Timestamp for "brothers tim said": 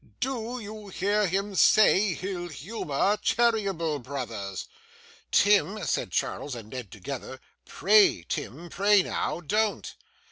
4.01-6.09